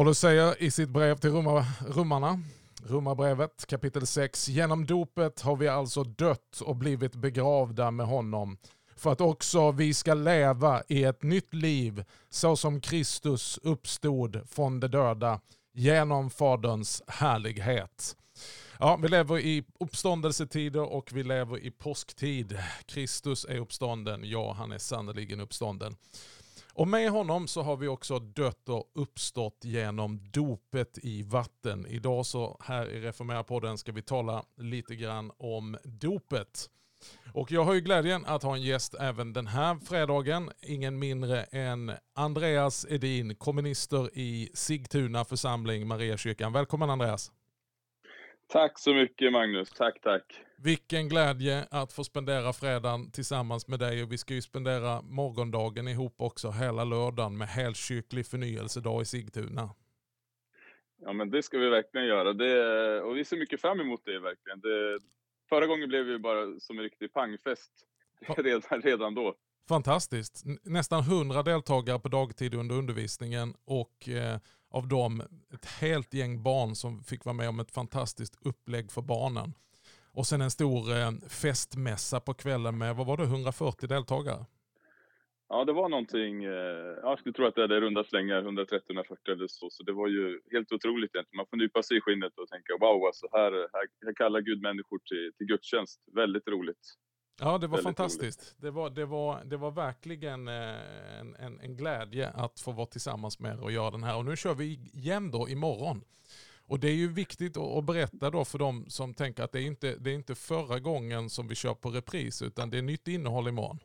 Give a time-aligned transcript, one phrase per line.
[0.00, 2.42] Paulus säger i sitt brev till romarna,
[2.86, 4.48] Romarbrevet kapitel 6.
[4.48, 8.58] Genom dopet har vi alltså dött och blivit begravda med honom
[8.96, 14.80] för att också vi ska leva i ett nytt liv så som Kristus uppstod från
[14.80, 15.40] de döda
[15.72, 18.16] genom Faderns härlighet.
[18.78, 22.58] Ja, vi lever i uppståndelsetider och vi lever i påsktid.
[22.86, 25.96] Kristus är uppstånden, ja han är sannerligen uppstånden.
[26.74, 31.86] Och med honom så har vi också dött och uppstått genom dopet i vatten.
[31.86, 36.70] Idag så här i Reformera-podden ska vi tala lite grann om dopet.
[37.34, 40.50] Och jag har ju glädjen att ha en gäst även den här fredagen.
[40.62, 46.52] Ingen mindre än Andreas Edin, kommunister i Sigtuna församling, Mariakyrkan.
[46.52, 47.32] Välkommen Andreas!
[48.48, 50.42] Tack så mycket Magnus, tack tack.
[50.62, 55.88] Vilken glädje att få spendera fredagen tillsammans med dig och vi ska ju spendera morgondagen
[55.88, 59.70] ihop också hela lördagen med helkyrklig förnyelsedag i Sigtuna.
[61.02, 64.18] Ja men det ska vi verkligen göra det, och vi ser mycket fram emot det
[64.18, 64.60] verkligen.
[64.60, 64.98] Det,
[65.48, 67.72] förra gången blev vi bara som en riktig pangfest
[68.36, 69.34] redan, redan då.
[69.68, 70.44] Fantastiskt.
[70.62, 74.38] Nästan 100 deltagare på dagtid under undervisningen och eh,
[74.70, 75.22] av dem
[75.54, 79.54] ett helt gäng barn som fick vara med om ett fantastiskt upplägg för barnen.
[80.20, 81.10] Och sen en stor eh,
[81.42, 84.46] festmässa på kvällen med, vad var det, 140 deltagare?
[85.48, 89.48] Ja, det var någonting, eh, jag skulle tro att det är runda slängar, 130-140 eller
[89.48, 89.70] så.
[89.70, 91.36] Så det var ju helt otroligt egentligen.
[91.36, 94.62] Man får nypa sig i skinnet och tänka wow, alltså här, här, här kallar Gud
[94.62, 96.00] människor till, till gudstjänst.
[96.12, 96.84] Väldigt roligt.
[97.40, 98.56] Ja, det var fantastiskt.
[98.58, 102.86] Det var, det, var, det var verkligen eh, en, en, en, glädje att få vara
[102.86, 104.16] tillsammans med er och göra den här.
[104.16, 106.04] Och nu kör vi igen då imorgon.
[106.70, 109.66] Och det är ju viktigt att berätta då för de som tänker att det är
[109.66, 113.08] inte det är inte förra gången som vi kör på repris, utan det är nytt
[113.08, 113.78] innehåll imorgon.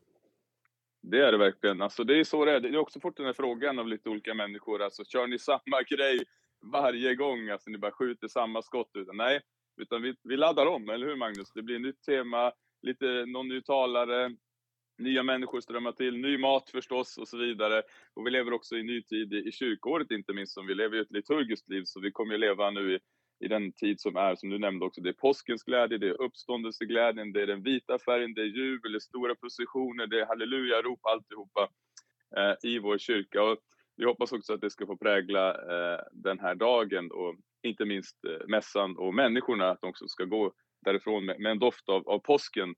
[1.01, 1.81] Det är det verkligen.
[1.81, 2.59] Alltså det är så det är.
[2.59, 4.81] Det är också fått den här frågan av lite olika människor.
[4.81, 6.19] Alltså kör ni samma grej
[6.71, 7.49] varje gång?
[7.49, 8.91] Alltså ni bara skjuter samma skott?
[8.93, 9.41] Utan, nej,
[9.81, 11.51] utan vi, vi laddar om, eller hur Magnus?
[11.55, 12.51] Det blir nytt tema,
[12.81, 14.35] lite, någon ny talare,
[14.97, 17.81] nya människor strömmar till, ny mat förstås och så vidare.
[18.13, 20.97] Och vi lever också i ny tid i, i kyrkåret inte minst, som vi lever
[20.97, 22.99] i ett liturgiskt liv, så vi kommer ju leva nu i,
[23.45, 26.21] i den tid som är, som du nämnde också, det är påskens glädje, det är
[26.21, 30.25] uppståndelseglädjen, det är den vita färgen, det är jubel, det är stora processioner, det är
[30.25, 31.69] halleluja-rop, alltihopa
[32.37, 33.43] eh, i vår kyrka.
[33.43, 33.57] Och
[33.97, 38.25] vi hoppas också att det ska få prägla eh, den här dagen och inte minst
[38.25, 40.53] eh, mässan och människorna, att de också ska gå
[40.85, 42.75] därifrån med, med en doft av, av påsken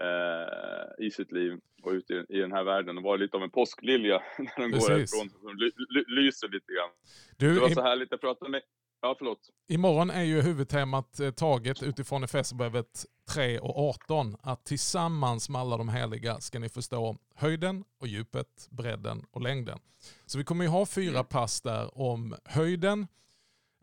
[0.00, 3.42] eh, i sitt liv och ut i, i den här världen och vara lite av
[3.42, 4.88] en påsklilja när de Precis.
[4.88, 6.90] går härifrån, som ly, ly, lyser lite grann.
[7.36, 8.62] Du, det var så härligt, jag pratade med
[9.00, 9.50] Ja, förlåt.
[9.68, 14.36] Imorgon är ju huvudtemat eh, taget utifrån Efesierbrevet 3 och 18.
[14.42, 19.78] Att tillsammans med alla de heliga ska ni förstå höjden och djupet, bredden och längden.
[20.26, 21.24] Så vi kommer ju ha fyra mm.
[21.24, 23.06] pass där om höjden,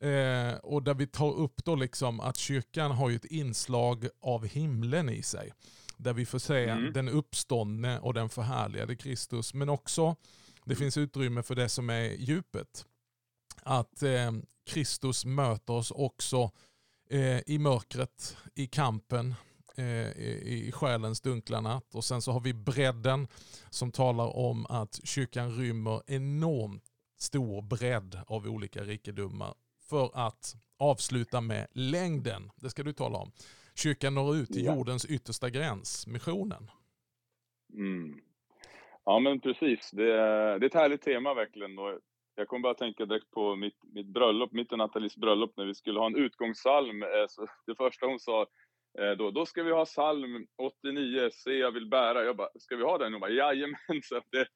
[0.04, 4.46] Eh, och där vi tar upp då liksom att kyrkan har ju ett inslag av
[4.46, 5.54] himlen i sig.
[5.98, 6.94] Där vi får se mm.
[6.94, 9.54] den uppståndne och den förhärligade Kristus.
[9.54, 10.16] Men också,
[10.66, 12.86] det finns utrymme för det som är djupet.
[13.64, 14.32] Att eh,
[14.66, 16.52] Kristus möter oss också
[17.10, 19.36] eh, i mörkret, i kampen,
[19.76, 21.96] eh, i, i själens dunkla natt.
[21.96, 23.28] Och sen så har vi bredden
[23.70, 26.84] som talar om att kyrkan rymmer enormt
[27.20, 29.54] stor bredd av olika rikedomar
[29.90, 32.52] för att avsluta med längden.
[32.56, 33.32] Det ska du tala om.
[33.76, 34.76] Kyrkan når ut till ja.
[34.76, 36.72] jordens yttersta gräns, missionen.
[37.74, 38.22] Mm.
[39.06, 41.80] Ja men precis, det är, det är ett härligt tema verkligen.
[41.80, 42.00] Och
[42.36, 45.76] jag kommer bara tänka direkt på mitt, mitt bröllop, mitt och Nathalies bröllop, när vi
[45.76, 47.04] skulle ha en utgångssalm.
[47.04, 47.28] Eh,
[47.66, 48.42] det första hon sa
[49.00, 52.24] eh, då, då ska vi ha psalm 89, se jag vill bära.
[52.24, 53.14] Jag bara, ska vi ha den?
[53.14, 54.22] Hon bara, jajamensan.
[54.32, 54.48] Det,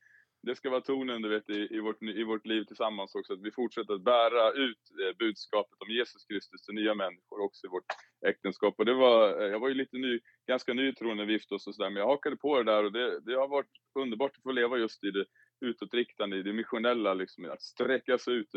[0.48, 3.42] det ska vara tonen du vet, i, i, vårt, i vårt liv tillsammans också, att
[3.42, 7.70] vi fortsätter att bära ut eh, budskapet om Jesus Kristus till nya människor också i
[7.70, 7.86] vårt
[8.28, 8.76] äktenskap.
[8.78, 11.56] Och det var, eh, jag var ju lite ny, ganska ny tro när vi gifte
[11.56, 14.38] oss och sådär, men jag hakade på det där och det, det har varit underbart
[14.38, 15.26] att få leva just i det
[15.62, 18.56] utåtriktande, i det missionella, liksom, att sträcka sig ut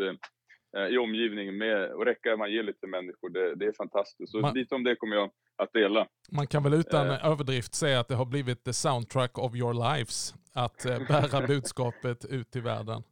[0.76, 3.30] Eh, i omgivningen med och räcka evangeliet till människor.
[3.30, 4.32] Det, det är fantastiskt.
[4.32, 5.30] Så man, lite om det kommer jag
[5.62, 6.06] att dela.
[6.32, 7.26] Man kan väl utan eh.
[7.26, 12.24] överdrift säga att det har blivit the soundtrack of your lives att eh, bära budskapet
[12.24, 13.02] ut till världen.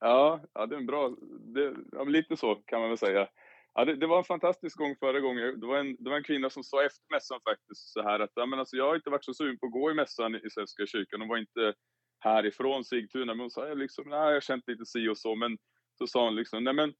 [0.00, 1.10] Ja, ja det är en bra,
[1.54, 3.28] det, ja, lite så kan man väl säga.
[3.74, 5.60] Ja, det, det, var en fantastisk gång förra gången.
[5.60, 8.30] Det var, en, det var en kvinna som sa efter mässan faktiskt så här att
[8.34, 10.50] ja, men alltså, jag har inte varit så sugen på att gå i mässan i
[10.50, 11.20] Svenska kyrkan.
[11.20, 11.74] Hon var inte
[12.20, 15.58] härifrån Sigtuna, men hon sa liksom, nej, jag har känt lite si och så, men
[15.98, 16.94] så sa hon liksom, nej men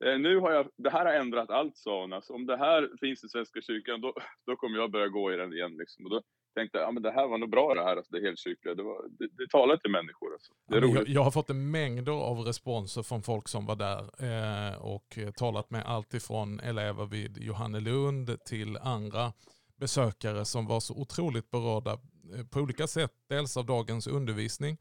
[0.00, 2.12] nu har jag, det här har ändrat allt sa hon.
[2.12, 4.14] Alltså, om det här finns i Svenska kyrkan då,
[4.46, 5.76] då kommer jag börja gå i den igen.
[5.76, 6.04] Liksom.
[6.04, 6.22] Och då
[6.54, 8.74] tänkte ja, men det här var nog bra det här, alltså, det helkyrkliga.
[8.74, 10.32] Det, var, det, det talar till människor.
[10.32, 10.52] Alltså.
[10.68, 10.96] Det är Ja, roligt.
[10.96, 15.18] jag, jag har fått en mängder av responser från folk som var där eh, och
[15.18, 19.32] eh, talat med allt ifrån elever vid Johannelund till andra
[19.80, 23.12] besökare som var så otroligt berörda eh, på olika sätt.
[23.28, 24.76] Dels av dagens undervisning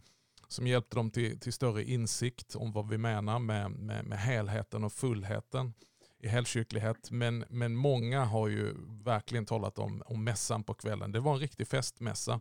[0.50, 4.84] som hjälpte dem till, till större insikt om vad vi menar med, med, med helheten
[4.84, 5.74] och fullheten
[6.19, 7.12] i helkyrklighet.
[7.12, 8.74] Men, men många har ju
[9.04, 11.12] verkligen talat om, om mässan på kvällen.
[11.12, 12.40] Det var en riktig festmässa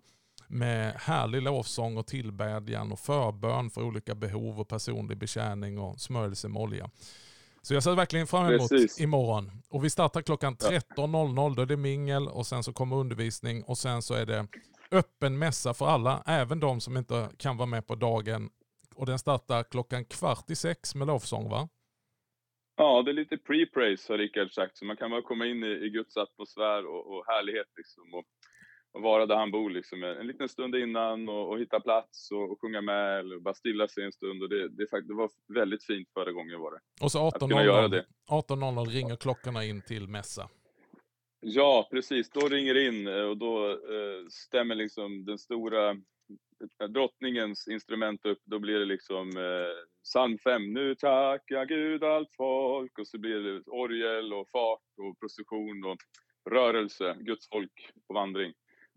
[0.48, 6.48] med härlig lovsång och tillbedjan och förbön för olika behov och personlig betjäning och smörjelse
[6.48, 6.90] med olja.
[7.62, 9.00] Så jag ser verkligen fram emot Precis.
[9.00, 9.50] imorgon.
[9.68, 10.68] Och vi startar klockan Ja.
[10.68, 14.46] 13.00, då är det mingel och sen så kommer undervisning och sen så är det
[14.90, 18.50] öppen mässa för alla, även de som inte kan vara med på dagen.
[18.94, 21.68] Och den startar klockan kvart i sex med lovsång va?
[22.76, 25.66] Ja, det är lite pre-praise har Rickard sagt, så man kan bara komma in i,
[25.66, 28.14] i Guds atmosfär och, och härlighet liksom.
[28.14, 28.24] Och,
[28.92, 32.52] och vara där han bor liksom en liten stund innan och, och hitta plats och,
[32.52, 34.42] och sjunga med eller bara stilla sig en stund.
[34.42, 37.04] Och det, det, det var väldigt fint förra gången var det.
[37.04, 38.04] Och så Att kunna göra 18.00 det.
[38.28, 40.48] 18.00 ringer klockorna in till mässa.
[41.40, 42.30] Ja, precis.
[42.30, 48.26] Då ringer det in eh, och då eh, stämmer liksom den stora eh, drottningens instrument
[48.26, 48.38] upp.
[48.44, 50.72] Då blir det liksom eh, psalm 5.
[50.72, 52.98] Nu tackar Gud allt folk.
[52.98, 55.98] Och så blir det orgel och fart och procession och
[56.50, 57.16] rörelse.
[57.20, 58.52] Guds folk på vandring.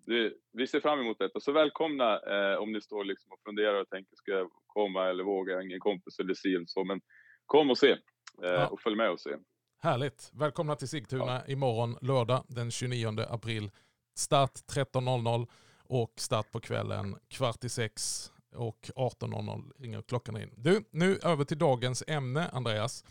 [0.06, 1.40] Det, vi ser fram emot detta.
[1.40, 5.24] Så välkomna eh, om ni står liksom och funderar och tänker ska jag komma eller
[5.24, 5.52] våga.
[5.52, 6.84] Jag har ingen kompis eller si så.
[6.84, 7.02] Men
[7.46, 7.98] kom och se.
[8.44, 8.74] Eh.
[8.74, 9.36] Och följ med och se.
[9.84, 10.32] Härligt.
[10.34, 13.72] Välkomna till Sigtuna imorgon lördag den 29 april.
[14.16, 15.48] Start 13.00
[15.84, 20.54] och start på kvällen kvart i sex och 18.00 ringer klockan in.
[20.58, 23.04] Du, nu över till dagens ämne Andreas.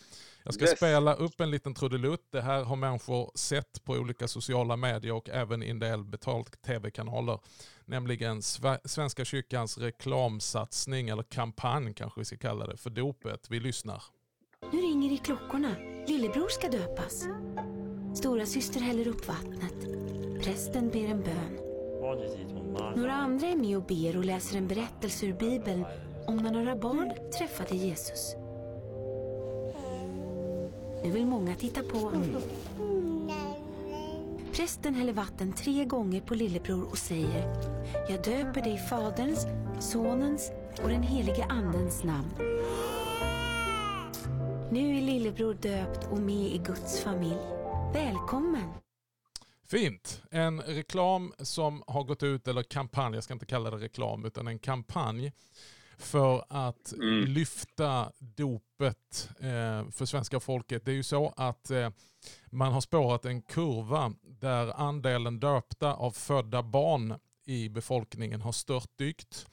[0.44, 0.76] Jag ska Yes.
[0.76, 2.26] spela upp en liten trudelutt.
[2.32, 6.62] Det här har människor sett på olika sociala medier och även i en del betalt
[6.62, 7.38] tv-kanaler.
[7.84, 13.46] Nämligen Sve- Svenska kyrkans reklamsatsning eller kampanj kanske vi ska kalla det för dopet.
[13.50, 14.02] Vi lyssnar.
[14.72, 15.74] Nu ringer i klockorna.
[16.10, 17.24] Lillebror ska döpas.
[18.14, 19.74] Stora syster häller upp vattnet.
[20.42, 21.58] Prästen ber en bön.
[22.96, 25.84] Några andra är med och ber och läser en berättelse ur Bibeln
[26.26, 28.34] om när några barn träffade Jesus.
[31.04, 32.12] Nu vill många titta på.
[34.52, 37.54] Prästen häller vatten tre gånger på lillebror och säger
[38.08, 39.46] Jag döper dig i Faderns,
[39.80, 40.52] Sonens
[40.82, 42.30] och den helige Andens namn.
[44.72, 47.38] Nu är lillebror döpt och med i Guds familj.
[47.92, 48.70] Välkommen!
[49.64, 50.22] Fint.
[50.30, 54.46] En reklam som har gått ut, eller kampanj, jag ska inte kalla det reklam, utan
[54.48, 55.32] en kampanj
[55.98, 57.24] för att Mm.
[57.24, 60.84] lyfta dopet eh, för svenska folket.
[60.84, 61.90] Det är ju så att eh,
[62.46, 67.14] man har spårat en kurva där andelen döpta av födda barn
[67.44, 69.46] i befolkningen har störtdykt.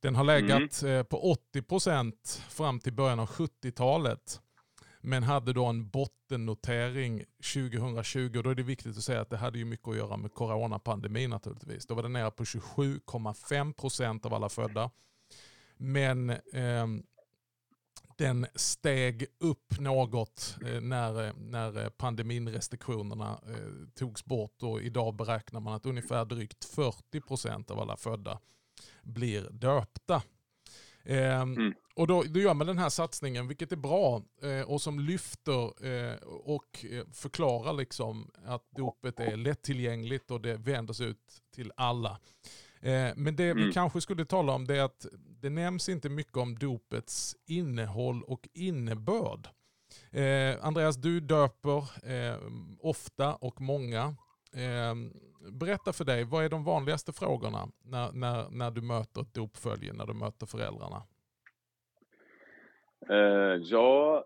[0.00, 4.40] Den har legat eh, på 80 procent fram till början av 70-talet
[5.04, 8.36] men hade då en bottennotering 2020.
[8.36, 10.34] Och då är det viktigt att säga att det hade ju mycket att göra med
[10.34, 11.86] coronapandemin naturligtvis.
[11.86, 14.90] Då var den nere på 27,5 procent av alla födda.
[15.76, 16.86] Men eh,
[18.16, 25.74] den steg upp något eh, när, när pandeminrestriktionerna eh, togs bort och idag beräknar man
[25.74, 28.38] att ungefär drygt 40 procent av alla födda
[29.02, 30.22] blir döpta.
[31.04, 31.74] Eh, Mm.
[31.94, 35.86] Och då, då gör man den här satsningen, vilket är bra eh, och som lyfter
[35.86, 41.72] eh, och eh, förklarar liksom att dopet är lättillgängligt och det vänder sig ut till
[41.76, 42.18] alla.
[42.80, 43.72] Eh, men det vi Mm.
[43.72, 45.06] kanske skulle tala om det är att
[45.40, 49.48] det nämns inte mycket om dopets innehåll och innebörd.
[50.10, 52.36] Eh, Andreas, du döper eh,
[52.80, 54.14] ofta och många.
[55.50, 59.92] Berätta för dig, vad är de vanligaste frågorna när, när, när du möter ett dopfölje,
[59.92, 61.02] när du möter föräldrarna?
[63.10, 64.24] Eh, ja,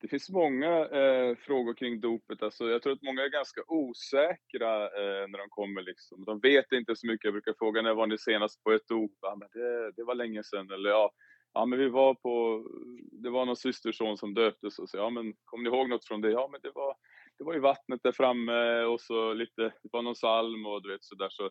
[0.00, 2.42] det finns många eh, frågor kring dopet.
[2.42, 5.82] Alltså, jag tror att många är ganska osäkra eh, när de kommer.
[5.82, 6.24] Liksom.
[6.24, 7.24] De vet inte så mycket.
[7.24, 9.12] Jag brukar fråga när var ni senast på ett dop?
[9.20, 10.70] Ja, men det, det var länge sedan.
[10.70, 11.10] Eller ja,
[11.52, 12.64] ja, men vi var på,
[13.12, 14.78] det var någon systerson som döptes.
[14.78, 16.30] Och så, ja, men kommer ni ihåg något från det?
[16.30, 16.94] Ja, men det var,
[17.38, 20.92] det var i vattnet där framme och så lite, det var någon psalm och du
[20.92, 21.28] vet sådär.
[21.30, 21.50] Så,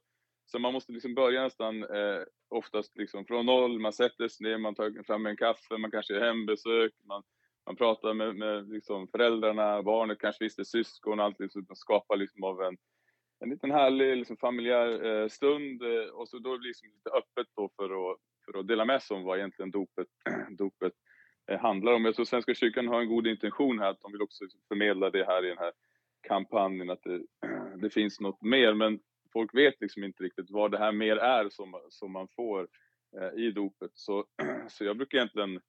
[0.52, 3.80] så man måste liksom börja nästan eh, oftast liksom från noll.
[3.80, 7.24] Man sätter sig ner, man tar fram en kaffe, man kanske är hembesök, man,
[7.66, 12.44] man pratar med, med liksom föräldrarna, barnet kanske visste syskon, allt liksom, man skapar liksom
[12.44, 12.78] av en,
[13.40, 17.10] en liten härlig liksom familjär eh, stund eh, och så då blir det liksom lite
[17.10, 20.08] öppet då för att, för att dela med sig om vad egentligen dopet,
[20.50, 20.94] dopet
[21.52, 22.06] eh, handlar om.
[22.06, 25.26] Jag tror Svenska kyrkan har en god intention här, att de vill också förmedla det
[25.26, 25.72] här i den här
[26.28, 27.22] kampanjen, att det,
[27.82, 28.74] det finns något mer.
[28.74, 29.00] Men
[29.34, 32.68] folk vet liksom inte riktigt vad det här mer är som, som man får
[33.18, 33.92] eh, i dopet.
[33.94, 34.26] Så,
[34.70, 35.62] så jag brukar egentligen,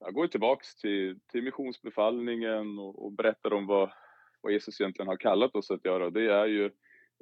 [0.00, 3.92] jag går tillbaks till, till missionsbefallningen och, och berättar om vad,
[4.40, 6.10] vad Jesus egentligen har kallat oss att göra.
[6.10, 6.70] Det är ju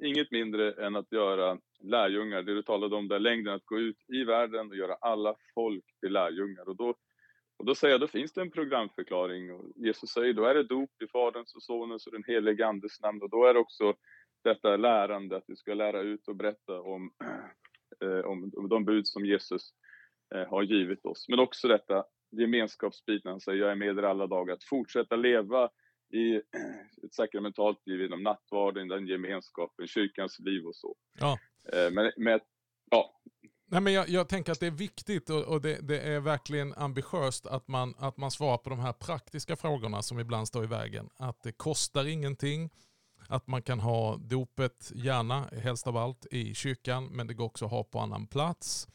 [0.03, 3.97] inget mindre än att göra lärjungar, det du talade om där längden, att gå ut
[4.07, 6.69] i världen och göra alla folk till lärjungar.
[6.69, 6.95] Och då,
[7.57, 9.53] och då säger jag, då finns det en programförklaring.
[9.53, 13.01] Och Jesus säger, då är det dop i Faderns och Sonens och den helige Andes
[13.01, 13.21] namn.
[13.21, 13.95] Och då är det också
[14.43, 17.11] detta lärande, att vi ska lära ut och berätta om,
[18.03, 19.69] eh, om, om de bud som Jesus
[20.35, 21.25] eh, har givit oss.
[21.29, 24.53] Men också detta gemenskapsbiten, han säger, jag är med er alla dagar.
[24.53, 25.69] Att fortsätta leva
[26.13, 26.35] i
[27.05, 30.95] ett sakramentalt liv inom nattvarden, den gemenskapen, kyrkans liv och så.
[31.19, 31.39] Ja.
[31.73, 32.39] Eh, men, men
[32.91, 33.21] ja.
[33.71, 36.73] Nej, men jag, jag, tänker att det är viktigt och, och det, det, är verkligen
[36.73, 40.67] ambitiöst att man, att man svarar på de här praktiska frågorna som ibland står i
[40.67, 41.09] vägen.
[41.17, 42.69] Att det kostar ingenting,
[43.31, 47.65] att man kan ha dopet, gärna helst av allt, i kyrkan, men det går också
[47.65, 48.87] att ha på annan plats.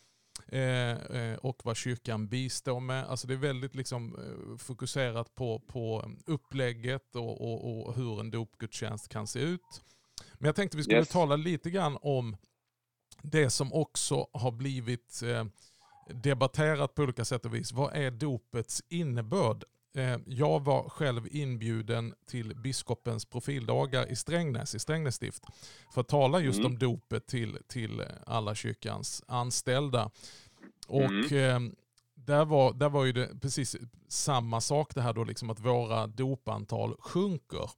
[0.48, 3.04] Eh, eh, och vad kyrkan bistår med.
[3.04, 8.30] Alltså det är väldigt liksom, eh, fokuserat på, på upplägget och, och, och hur en
[8.30, 9.82] dopgudstjänst kan se ut.
[10.34, 11.08] Men jag tänkte vi skulle yes.
[11.08, 12.36] tala lite grann om
[13.22, 15.22] det som också har blivit
[16.10, 17.72] debatterat på olika sätt och vis.
[17.72, 19.64] Vad är dopets innebörd?
[20.26, 25.44] Jag var själv inbjuden till biskopens profildagar i Strängnäs, i Strängnäs stift,
[25.94, 26.72] för att tala just mm.
[26.72, 30.10] om dopet till, till alla kyrkans anställda.
[30.88, 31.66] Och mm.
[31.66, 31.72] eh,
[32.14, 33.76] där, var, där var ju det precis
[34.08, 37.70] samma sak det här då, liksom att våra dopantal sjunker.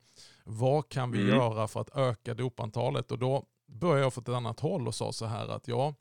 [0.44, 1.37] Vad kan vi mm.
[1.37, 3.12] göra för att öka dopantalet?
[3.12, 5.94] Och då började jag från ett annat håll och sa så här att ja,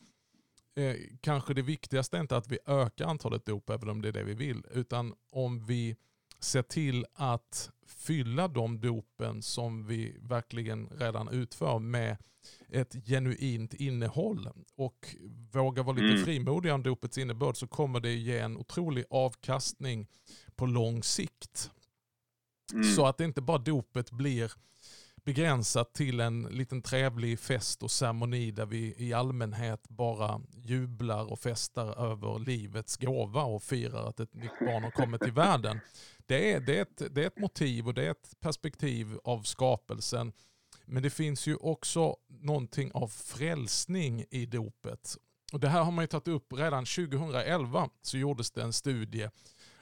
[0.78, 4.14] eh, kanske det viktigaste är inte att vi ökar antalet dop, även om det är
[4.14, 5.96] det vi vill, utan om vi
[6.40, 12.18] ser till att fylla de dopen som vi verkligen redan utför med
[12.70, 15.16] ett genuint innehåll och
[15.54, 16.26] våga vara lite mm.
[16.26, 20.08] frimodiga om dopets innebörd så kommer det ge en otrolig avkastning
[20.56, 21.72] på lång sikt.
[22.74, 22.84] Mm.
[22.84, 24.52] Så att det inte bara dopet blir
[25.28, 31.40] begränsat till en liten trevlig fest och ceremoni där vi i allmänhet bara jublar och
[31.40, 35.80] festar över livets gåva och firar att ett nytt barn har kommit till världen.
[36.26, 39.42] Det är, det, är ett, det är ett motiv och det är ett perspektiv av
[39.44, 40.34] skapelsen.
[40.86, 45.18] Men det finns ju också någonting av frälsning i dopet.
[45.54, 49.30] Och det här har man ju tagit upp redan 2011 så gjordes det en studie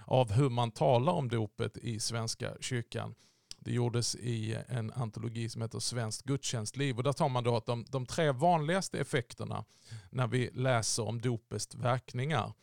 [0.06, 3.16] av hur man talar om dopet i Svenska kyrkan.
[3.66, 6.98] Det gjordes i en antologi som heter Svenskt gudstjänstliv.
[6.98, 9.66] Och där tar man då att de, de tre vanligaste effekterna
[10.10, 12.54] när vi läser om dopets verkningar.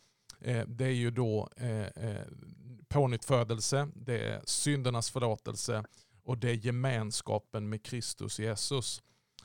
[0.41, 2.25] Eh, det är ju då eh, eh,
[2.87, 5.83] pånyttfödelse, det är syndernas förlåtelse
[6.23, 9.01] och det är gemenskapen med Kristus Jesus.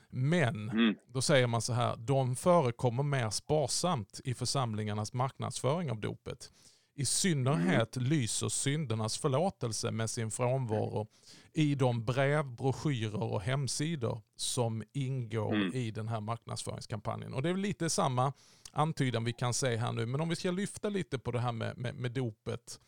[0.09, 0.95] Men, mm.
[1.07, 6.51] då säger man så här, de förekommer mer sparsamt i församlingarnas marknadsföring av dopet.
[6.99, 11.07] I synnerhet lyser syndernas förlåtelse med sin frånvaro
[11.53, 15.73] i de brev, broschyrer och hemsidor som ingår mm.
[15.73, 17.33] i den här marknadsföringskampanjen.
[17.33, 18.33] Och det är lite samma
[18.71, 20.05] antydan vi kan se här nu.
[20.05, 22.79] Men om vi ska lyfta lite på det här med, med, med dopet.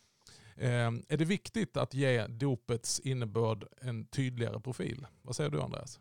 [0.57, 5.07] Eh, är det viktigt att ge dopets innebörd en tydligare profil?
[5.21, 5.99] Vad säger du Andreas?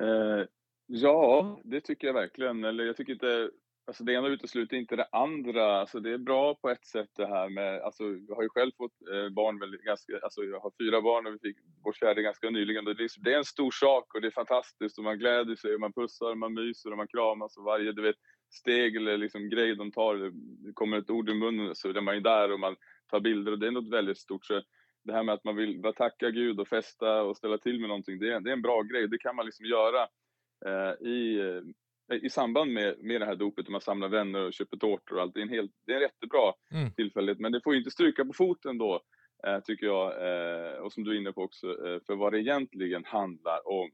[0.00, 0.46] Eh,
[0.86, 2.64] ja, det tycker jag verkligen.
[2.64, 3.50] Eller jag tycker inte
[3.88, 5.80] Alltså det ena utesluter inte det andra.
[5.80, 8.70] Alltså det är bra på ett sätt det här med, alltså jag har ju själv
[8.76, 12.22] fått eh, barn väldigt, ganska, alltså jag har fyra barn och vi fick vår fjärde
[12.22, 12.84] ganska nyligen.
[12.84, 15.56] Det är, liksom, det är en stor sak och det är fantastiskt och man gläder
[15.56, 18.16] sig och man pussar och man myser och man kramas och varje du vet,
[18.50, 20.14] steg eller liksom grej de tar,
[20.66, 22.76] det kommer ett ord i munnen så är man ju där och man
[23.10, 24.44] tar bilder och det är något väldigt stort.
[24.44, 24.62] Så
[25.04, 27.88] det här med att man vill bara tacka Gud och festa och ställa till med
[27.88, 29.08] någonting, det är, det är en bra grej.
[29.08, 30.02] Det kan man liksom göra
[30.66, 31.62] eh, i eh,
[32.14, 35.22] i samband med, med det här dopet, när man samlar vänner och köper tårtor och
[35.22, 36.90] allt, det är en, helt, det är en jättebra mm.
[36.92, 37.36] tillfälle.
[37.38, 39.00] Men det får inte stryka på foten då,
[39.46, 42.40] eh, tycker jag, eh, och som du är inne på också, eh, för vad det
[42.40, 43.90] egentligen handlar om.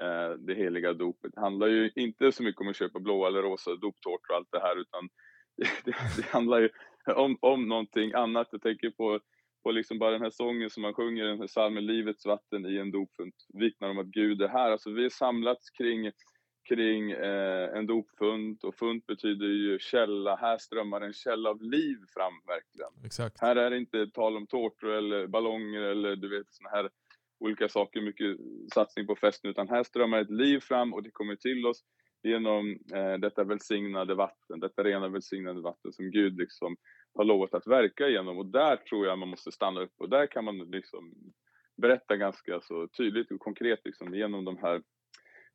[0.00, 3.42] Eh, det heliga dopet det handlar ju inte så mycket om att köpa blå eller
[3.42, 5.08] rosa doptårtor och allt det här, utan
[5.56, 6.68] det, det, det handlar ju
[7.06, 8.48] om, om någonting annat.
[8.50, 9.20] Jag tänker på
[9.64, 12.76] på liksom bara den här sången som man sjunger, den här psalmen Livets vatten i
[12.76, 14.70] en dopfunt vittnar om att Gud är här.
[14.70, 16.10] Alltså vi är samlats kring
[16.68, 20.36] kring eh, en dopfunt och funt betyder ju källa.
[20.36, 23.04] Här strömmar en källa av liv fram verkligen.
[23.04, 23.40] Exakt.
[23.40, 26.90] Här är det inte tal om tårtor eller ballonger eller du vet såna här
[27.40, 28.36] olika saker, mycket
[28.74, 31.84] satsning på festen, utan här strömmar ett liv fram och det kommer till oss
[32.22, 36.76] genom eh, detta välsignade vatten, detta rena välsignade vatten som Gud liksom
[37.14, 38.38] har lovat att verka genom.
[38.38, 41.14] Och där tror jag man måste stanna upp och där kan man liksom
[41.76, 44.82] berätta ganska så tydligt och konkret liksom genom de här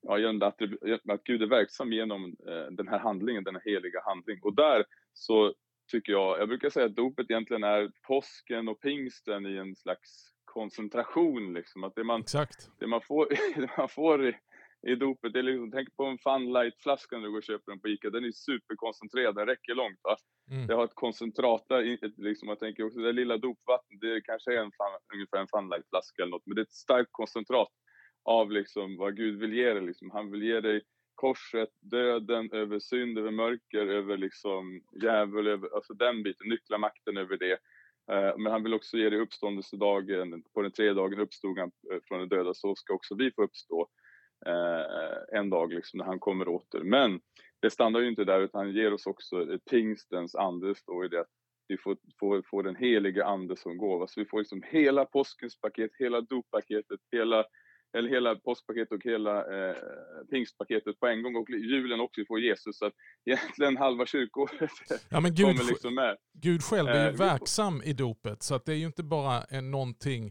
[0.01, 0.61] ja, genom att,
[1.09, 4.43] att Gud är verksam genom eh, den här handlingen, den här heliga handlingen.
[4.43, 5.53] Och där så
[5.91, 10.33] tycker jag, jag brukar säga att dopet egentligen är påsken och pingsten i en slags
[10.45, 11.83] koncentration liksom.
[11.83, 12.71] Att det man, Exakt.
[12.79, 13.27] Det man får,
[13.61, 14.35] det man får i,
[14.87, 17.79] i dopet, det är liksom, tänk på en Funlight-flaska när du går och köper den
[17.79, 20.17] på Ica, den är superkoncentrerad, den räcker långt va.
[20.51, 20.67] Mm.
[20.67, 21.81] Det har ett koncentrat där,
[22.17, 26.21] liksom, jag tänker också det lilla dopvattnet, det kanske är en fun, ungefär en Funlight-flaska
[26.21, 27.69] eller något, men det är ett starkt koncentrat
[28.29, 29.81] av liksom vad Gud vill ge dig.
[29.81, 30.11] Liksom.
[30.11, 30.81] Han vill ge dig
[31.15, 37.37] korset, döden, över synd, över mörker, över liksom djävul, över, alltså den biten, nycklarmakten över
[37.37, 37.59] det.
[38.11, 41.99] Eh, men han vill också ge dig uppståndelsedagen, på den tredje dagen uppstod han eh,
[42.07, 43.87] från de döda, så ska också vi få uppstå
[44.45, 46.83] eh, en dag liksom när han kommer åter.
[46.83, 47.19] Men
[47.59, 51.07] det stannar ju inte där, utan han ger oss också eh, pingstens ande, står i
[51.07, 51.33] det att
[51.67, 54.07] vi får, får, får den heliga ande som gåva.
[54.07, 57.45] Så vi får liksom hela påskens paket, hela doppaketet, hela
[58.19, 59.75] hela påskpaketet och hela eh,
[60.31, 62.77] pingstpaketet på en gång och julen också, får Jesus.
[62.77, 62.93] Så att
[63.25, 64.71] egentligen halva kyrkoåret
[65.09, 66.17] ja, men Gud, kommer liksom med.
[66.33, 69.43] Gud själv är ju eh, verksam i dopet, så att det är ju inte bara
[69.43, 70.25] en någonting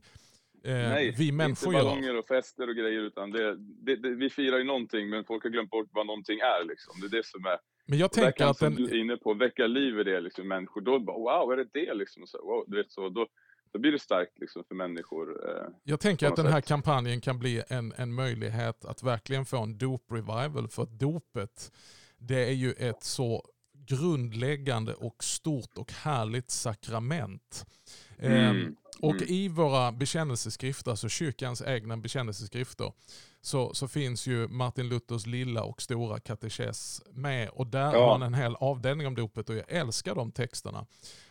[0.64, 1.80] eh, Nej, vi människor gör.
[1.80, 5.24] inte ballonger och fester och grejer, utan det, det, det, vi firar ju någonting, men
[5.24, 6.64] folk har glömt bort vad någonting är.
[6.68, 7.00] Liksom.
[7.00, 7.58] Det är det som är
[7.90, 8.74] men jag tänker att den...
[8.74, 10.80] du är inne på, väcka liv i det, liksom, människor.
[10.80, 11.94] Då bara, wow, är det det?
[11.94, 13.26] Liksom, så, wow, du vet, så, då,
[13.72, 15.50] då blir det starkt liksom för människor.
[15.50, 16.68] Eh, jag tänker att den här sätt.
[16.68, 20.68] kampanjen kan bli en, en möjlighet att verkligen få en dop-revival.
[20.68, 21.72] För att dopet,
[22.18, 23.44] det är ju ett så
[23.86, 27.66] grundläggande och stort och härligt sakrament.
[28.18, 28.56] Mm.
[28.56, 29.28] Ehm, och mm.
[29.28, 32.92] i våra bekännelseskrifter, alltså kyrkans egna bekännelseskrifter,
[33.40, 37.48] så, så finns ju Martin Luthers lilla och stora katekes med.
[37.48, 38.04] Och där ja.
[38.04, 40.86] har han en hel avdelning om dopet och jag älskar de texterna.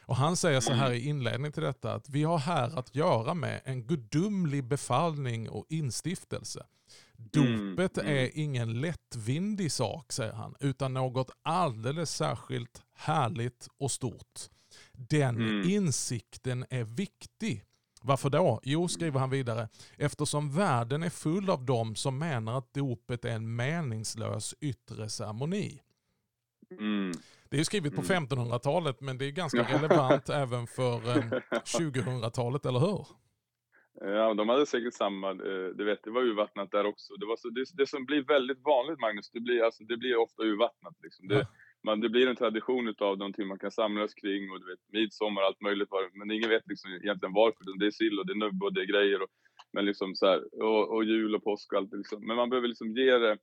[0.05, 3.33] Och han säger så här i inledning till detta att vi har här att göra
[3.33, 6.65] med en gudomlig befallning och instiftelse.
[7.17, 8.23] Dopet mm, mm.
[8.23, 14.39] är ingen lättvindig sak, säger han, utan något alldeles särskilt härligt och stort.
[14.91, 15.69] Den mm.
[15.69, 17.63] insikten är viktig.
[18.07, 18.59] Varför då?
[18.63, 19.67] Jo, skriver han vidare,
[19.97, 25.81] eftersom världen är full av dem som menar att dopet är en meningslös yttre ceremoni.
[26.71, 27.11] Mm.
[27.49, 30.99] Det är skrivet på 1500-talet men det är ganska relevant även för
[31.51, 33.07] 2000-talet, eller hur?
[34.01, 37.13] Ja, de hade säkert samma, eh, du vet, det var urvattnat där också.
[37.15, 40.17] Det, var så, det, det som blir väldigt vanligt, Magnus, det blir, alltså, det blir
[40.17, 40.95] ofta urvattnat.
[41.03, 41.27] Liksom.
[41.27, 41.45] Det, ja.
[41.83, 45.41] Man, det blir en tradition av någonting man kan samlas kring och du vet, midsommar
[45.41, 45.89] och allt möjligt.
[46.13, 47.79] Men ingen vet liksom egentligen varför.
[47.79, 49.21] Det är sill och det är nubb och det är grejer.
[49.21, 49.29] Och,
[49.73, 51.93] men liksom så här, och, och jul och påsk och allt.
[51.93, 52.27] Liksom.
[52.27, 53.37] Men man behöver liksom ge det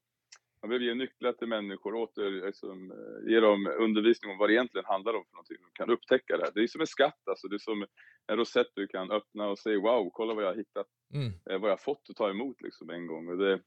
[0.64, 4.53] man behöver ge nycklar till människor, åter, liksom, eh, ge dem undervisning om vad det
[4.55, 5.57] egentligen handlar om för någonting.
[5.61, 6.53] De kan upptäcka det här.
[6.55, 7.49] Det är som en skatt, alltså.
[7.49, 7.87] det är som
[8.27, 11.27] en rosett du kan öppna och säga wow, kolla vad jag har hittat, mm.
[11.27, 13.29] eh, vad jag har fått att ta emot liksom, en gång.
[13.29, 13.61] Och, det,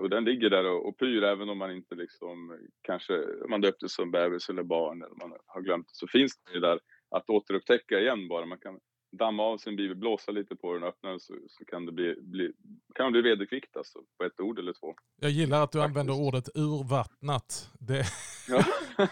[0.00, 3.88] och den ligger där och, och pyr även om man inte liksom, kanske, man döpte
[3.88, 8.28] som bebis eller barn eller man har glömt så finns det där att återupptäcka igen
[8.28, 8.46] bara.
[8.46, 8.80] Man kan
[9.12, 11.92] damma av sin bibel, blåsa lite på den och öppna den så, så kan det
[11.92, 12.52] bli, bli,
[12.94, 14.94] kan det bli vederkvickt alltså, på ett ord eller två.
[15.20, 15.98] Jag gillar att du Faktiskt.
[15.98, 17.70] använder ordet urvattnat.
[17.80, 18.04] Det...
[18.48, 18.64] Ja.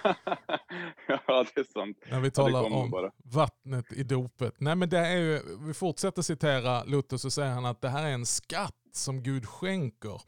[1.27, 1.99] ja, det är sant.
[2.11, 3.13] När vi talar ja, om bara.
[3.25, 4.55] vattnet i dopet.
[4.61, 8.07] Nej, men det är ju, vi fortsätter citera Luther så säger han att det här
[8.07, 10.21] är en skatt som Gud skänker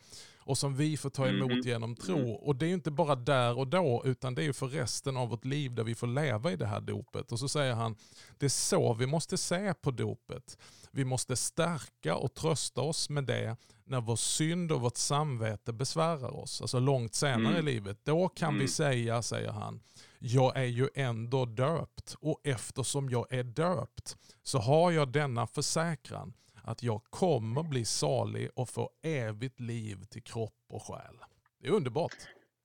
[0.49, 1.67] och som vi får ta emot mm.
[1.67, 2.19] genom tro.
[2.19, 2.35] Mm.
[2.35, 5.45] Och det är inte bara där och då, utan det är för resten av vårt
[5.45, 7.33] liv där vi får leva i det här dopet.
[7.33, 7.97] Och så säger han,
[8.39, 10.59] det är så vi måste se på dopet.
[10.91, 16.37] Vi måste stärka och trösta oss med det när vår synd och vårt samvete besvärar
[16.37, 16.61] oss.
[16.61, 17.69] Alltså långt senare mm.
[17.69, 17.99] i livet.
[18.05, 18.61] Då kan mm.
[18.61, 19.81] vi säga, säger han,
[20.19, 26.33] jag är ju ändå döpt och eftersom jag är döpt så har jag denna försäkran
[26.69, 31.17] att jag kommer bli salig och få evigt liv till kropp och själ.
[31.61, 32.17] Det är underbart.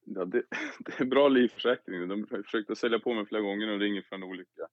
[0.06, 0.44] Ja, det,
[0.80, 2.08] det är bra livförsäkring.
[2.08, 4.68] De försökte sälja på mig flera gånger och ringer från olika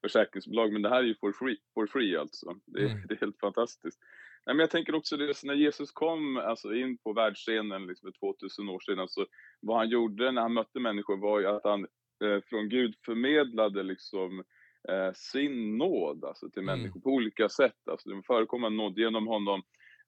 [0.00, 2.54] försäkringsbolag, men det här är ju for free, for free alltså.
[2.66, 3.02] Det, mm.
[3.08, 4.00] det är helt fantastiskt.
[4.46, 8.18] Nej, men jag tänker också det, när Jesus kom alltså, in på världsscenen liksom, för
[8.18, 9.26] 2000 år sedan, så
[9.60, 11.86] vad han gjorde när han mötte människor var ju att han
[12.24, 14.44] eh, från Gud förmedlade liksom
[14.88, 16.78] eh, sin nåd alltså, till mm.
[16.78, 17.88] människor på olika sätt.
[17.90, 19.62] Alltså, det förekommer nåd genom honom.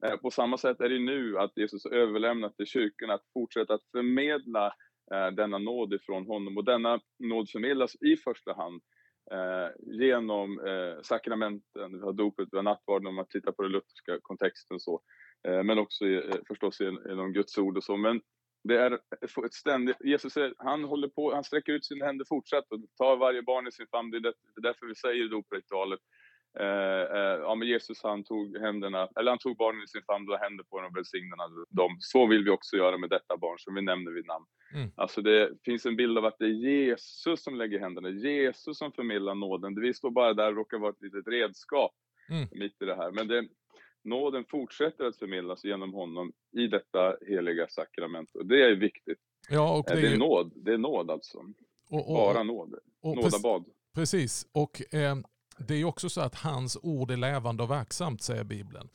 [0.06, 3.90] Eh, på samma sätt är det nu att Jesus överlämnat till kyrkan att fortsätta att
[3.90, 4.66] förmedla
[5.14, 6.56] eh, denna nåd ifrån honom.
[6.56, 8.82] Och denna nåd förmedlas i första hand
[9.30, 9.68] eh,
[10.00, 14.18] genom eh, sakramenten, vi har dopet, vi har nattvarden om man tittar på den lutherska
[14.22, 15.00] kontexten så.
[15.48, 16.04] Eh, men också
[16.48, 17.96] förstås genom Guds ord och så.
[17.96, 18.20] Men
[18.66, 18.92] det är
[19.44, 23.16] ett ständigt, Jesus är, han håller på, han sträcker ut sina händer fortsatt och tar
[23.16, 24.10] varje barn i sin famn.
[24.10, 26.00] Det är därför vi säger dopritualet.
[26.58, 30.28] eh, eh, ja, men Jesus han tog händerna, eller han tog barnen i sin famn,
[30.28, 31.96] och hände på dem och välsignade dem.
[32.00, 34.46] Så vill vi också göra med detta barn som vi nämner vid namn.
[34.74, 34.90] Mm.
[34.96, 38.92] Alltså det finns en bild av att det är Jesus som lägger händerna, Jesus som
[38.92, 39.80] förmedlar nåden.
[39.80, 41.92] Vi står bara där och råkar vara ett litet redskap
[42.30, 42.48] mm.
[42.52, 43.10] mitt i det här.
[43.10, 43.48] Men det,
[44.06, 48.34] nåden fortsätter att förmedlas genom honom i detta heliga sakrament.
[48.34, 49.18] Och det är viktigt.
[49.48, 51.38] Ja, och eh, det, det är nåd, det är nåd alltså.
[51.90, 52.74] Och, och, Bara nåd.
[53.02, 53.64] Nådabad.
[53.94, 55.16] Precis, och eh,
[55.58, 58.88] det är också så att hans ord är levande och verksamt, säger Bibeln.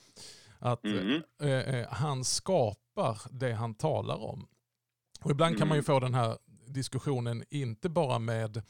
[0.59, 1.21] Att mm.
[1.41, 4.47] eh, han skapar det han talar om.
[5.23, 5.59] Och ibland mm.
[5.59, 5.85] kan man ju mm.
[5.85, 8.61] få den här diskussionen, inte bara med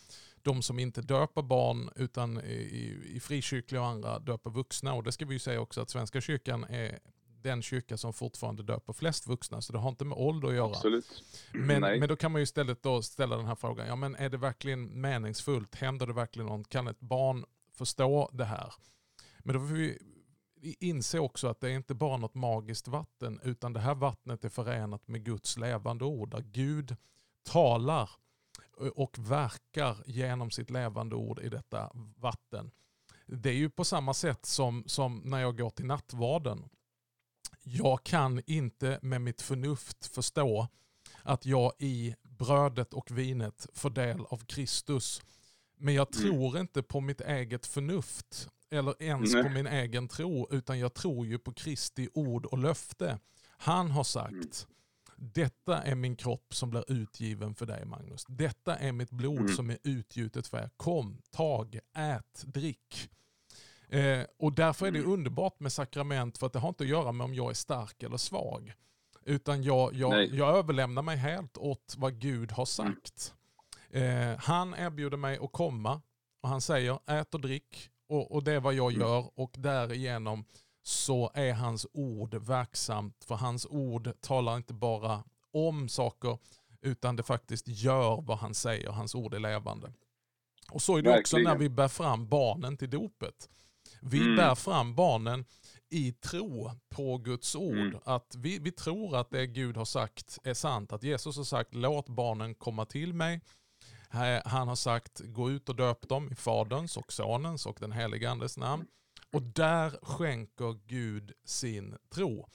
[0.44, 4.94] de som inte döper barn utan i, i frikyrkliga och andra döper vuxna.
[4.94, 7.00] Och det ska vi ju säga också att Svenska kyrkan är
[7.44, 10.70] den kyrka som fortfarande döper flest vuxna, så det har inte med ålder att göra.
[10.70, 11.24] Absolut.
[11.54, 14.30] Men, men då kan man ju istället då ställa den här frågan, ja men är
[14.30, 15.76] det verkligen meningsfullt?
[15.76, 16.70] Händer det verkligen något?
[16.70, 18.74] Kan ett barn förstå det här?
[19.40, 19.98] Men då får vi
[20.62, 24.50] inse också att det är inte bara något magiskt vatten, utan det här vattnet är
[24.50, 26.96] förenat med Guds levande ord, där Gud
[27.44, 28.10] talar
[28.90, 32.72] och verkar genom sitt levande ord i detta vatten.
[33.26, 36.70] Det är ju på samma sätt som, som när jag går till nattvarden
[37.64, 40.68] jag kan inte med mitt förnuft förstå
[41.24, 45.22] att jag i brödet och vinet får del av Kristus.
[45.78, 46.30] Men jag mm.
[46.30, 46.62] tror mm.
[46.62, 49.44] inte på mitt eget förnuft eller ens Nej.
[49.44, 53.20] på min egen tro, utan jag tror ju på Kristi ord och löfte.
[53.58, 54.52] Han har sagt, mm.
[55.22, 58.26] Detta är min kropp som blir utgiven för dig Magnus.
[58.28, 59.56] Detta är mitt blod mm.
[59.56, 60.70] som är utgjutet för er.
[60.78, 63.10] Kom, tag, ät, drick.
[63.90, 65.12] Eh, och därför är det mm.
[65.12, 68.04] underbart med sakrament för att det har inte att göra med om jag är stark
[68.04, 68.74] eller svag.
[69.26, 72.96] Utan jag, jag, jag överlämnar mig helt åt vad Gud har mm.
[72.96, 73.34] sagt.
[73.90, 76.02] Eh, han erbjuder mig att komma
[76.42, 79.02] och han säger ät och drick och, och det är vad jag mm.
[79.02, 80.46] gör och därigenom
[80.84, 83.24] så är hans ord verksamt.
[83.24, 86.38] För hans ord talar inte bara om saker
[86.82, 88.90] utan det faktiskt gör vad han säger.
[88.90, 89.94] Hans ord är levande.
[90.72, 91.46] Och så är det Verkligen.
[91.46, 93.50] också när vi bär fram barnen till dopet.
[94.02, 94.36] Vi mm.
[94.36, 95.46] bär fram barnen
[95.90, 97.78] i tro på Guds ord.
[97.78, 98.00] Mm.
[98.04, 100.94] Att vi, vi tror att det Gud har sagt är sant.
[100.94, 103.42] Att Jesus har sagt låt barnen komma till mig.
[104.46, 108.30] Han har sagt gå ut och döp dem i Faderns och Sonens och den helige
[108.30, 108.88] Andes namn.
[109.34, 112.48] Och där skänker Gud sin tro.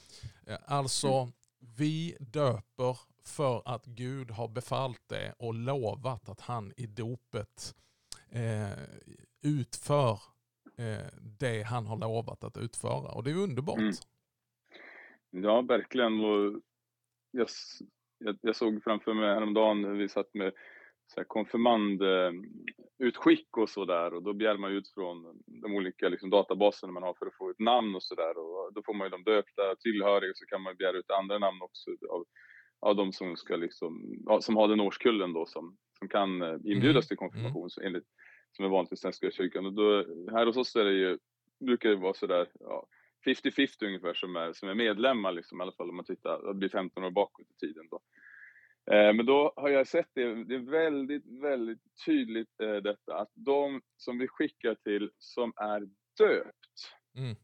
[0.47, 1.31] Eh, alltså, mm.
[1.77, 7.75] vi döper för att Gud har befallt det och lovat att han i dopet
[8.29, 8.83] eh,
[9.41, 10.19] utför
[10.77, 11.07] eh,
[11.39, 13.11] det han har lovat att utföra.
[13.11, 13.79] Och det är underbart.
[13.79, 13.93] Mm.
[15.29, 16.19] Ja, verkligen.
[16.19, 16.61] Och
[17.31, 17.47] jag,
[18.17, 20.53] jag, jag, såg framför mig häromdagen, vi satt med
[21.07, 26.93] så här konfirmandutskick och sådär och då begär man ut från de olika liksom, databaserna
[26.93, 29.23] man har för att få ett namn och sådär och då får man ju de
[29.23, 32.25] döpta tillhöriga så kan man begära ut andra namn också av,
[32.79, 37.05] av de som ska liksom, som har den årskullen då som, som kan eh, inbjudas
[37.05, 37.07] mm.
[37.07, 37.87] till konfirmation mm.
[37.87, 38.07] enligt
[38.57, 39.65] som är vanligt i Svenska kyrkan.
[39.65, 41.17] Och då, här hos oss är det ju,
[41.59, 42.87] brukar det vara sådär, ja,
[43.25, 46.53] 50-50 ungefär som är, som är medlemmar, liksom, i alla fall om man tittar, det
[46.53, 47.87] blir 15 år bakåt i tiden.
[47.91, 47.99] Då.
[48.91, 53.31] Eh, men då har jag sett det, det är väldigt, väldigt tydligt eh, detta, att
[53.33, 55.79] de som vi skickar till som är
[56.17, 57.35] döpt, mm.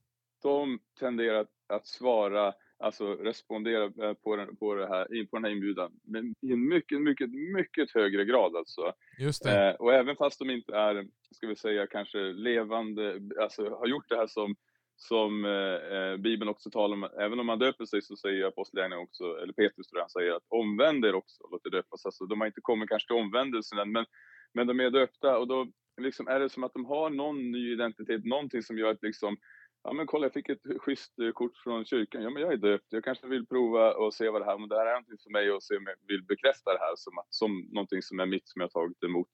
[0.42, 2.54] de tenderar att, att svara
[2.84, 6.68] alltså respondera eh, på den, på, det här, på den här inbjudan men i en
[6.68, 8.94] mycket, mycket, mycket högre grad alltså.
[9.20, 9.76] Just det.
[9.76, 14.16] Och även fast de inte är, ska vi säga, kanske levande, alltså har gjort det
[14.16, 14.56] här som,
[14.96, 19.04] som eh, eh, Bibeln också talar om, även om man döper sig så säger Apostlagärningarna
[19.04, 22.06] också, eller Petrus tror jag han säger att omvänd er också, låt er döpas.
[22.06, 24.06] Alltså de har inte kommit kanske till omvändelsen än, men,
[24.54, 25.68] men de är döpta och då
[26.02, 29.38] liksom är det som att de har någon ny identitet, någonting som gör att liksom
[29.84, 32.58] ja men kolla jag fick ett schysst eh, kort från kyrkan, ja men jag är
[32.58, 35.18] döpt, jag kanske vill prova och se vad det här, men det här är någonting
[35.24, 38.26] för mig och se om jag vill bekräfta det här som, som någonting som är
[38.26, 39.28] mitt som jag tagit emot.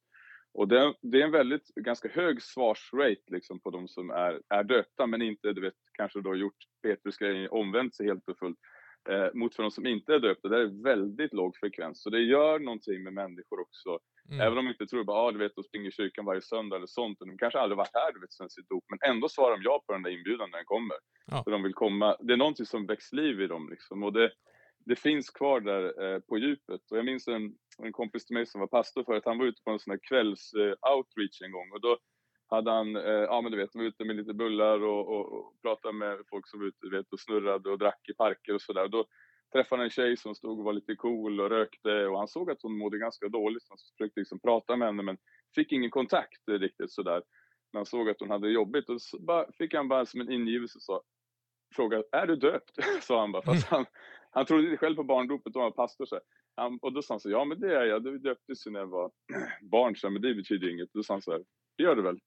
[0.54, 4.64] Och det, det är en väldigt, ganska hög svarsrate liksom på de som är, är
[4.64, 8.58] döpta men inte, du vet, kanske då gjort Petrus grejen, omvänt sig helt och fullt.
[9.10, 12.02] Eh, mot för de som inte är döpta, där är väldigt låg frekvens.
[12.04, 14.00] Så det gör någonting med människor också
[14.32, 14.42] Mm.
[14.42, 16.76] Även om de inte tror bara, ah, du vet, de springer i kyrkan varje söndag
[16.76, 17.20] eller sånt.
[17.20, 18.84] De kanske aldrig varit här, du vet, sen sitt dop.
[18.90, 20.98] Men ändå svarar de ja på den där inbjudan när den kommer.
[21.26, 21.44] Ja.
[21.44, 22.18] Så de vill komma.
[22.20, 24.04] Det är någonting som väcks liv i dem liksom.
[24.04, 24.32] Och det,
[24.86, 26.82] det finns kvar där eh, på djupet.
[26.92, 29.24] Och jag minns en, en kompis till mig som var pastor förut.
[29.26, 31.72] Han var ute på en sån här kvälls eh, outreach en gång.
[31.72, 31.98] Och då
[32.48, 35.62] hade han, eh, ja men du vet, var ute med lite bullar och, och, och
[35.62, 38.62] pratade med folk som var ute du vet, och snurrade och drack i parker och
[38.62, 38.89] sådär
[39.52, 42.62] träffade en tjej som stod och var lite cool och rökte och han såg att
[42.62, 43.63] hon mådde ganska dåligt.
[43.63, 45.18] Så han försökte liksom prata med henne men
[45.56, 47.24] fick ingen kontakt riktigt sådär.
[47.74, 48.89] när han såg att hon hade det jobbigt.
[48.89, 51.02] Och så bara, fick han bara som en ingivelse och sa,
[51.76, 52.72] frågade, är du döpt?
[53.02, 53.78] sa han bara, fast mm.
[53.78, 53.86] han,
[54.32, 56.06] han trodde inte själv på barndopet och var pastor.
[56.06, 56.20] Så
[56.60, 58.80] han, och då sa han så ja men det är jag, du döptes ju när
[58.80, 59.12] jag var
[59.62, 60.93] barn, så men det betyder inget.
[60.93, 61.43] Då sa han så här,
[61.78, 62.19] det gör du väl?